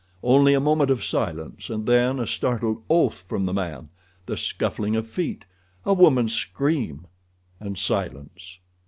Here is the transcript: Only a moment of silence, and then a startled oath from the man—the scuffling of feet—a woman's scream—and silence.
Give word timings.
Only 0.23 0.55
a 0.55 0.59
moment 0.59 0.89
of 0.89 1.03
silence, 1.03 1.69
and 1.69 1.85
then 1.85 2.19
a 2.19 2.25
startled 2.25 2.81
oath 2.89 3.21
from 3.21 3.45
the 3.45 3.53
man—the 3.53 4.35
scuffling 4.35 4.95
of 4.95 5.07
feet—a 5.07 5.93
woman's 5.93 6.33
scream—and 6.33 7.77
silence. 7.77 8.57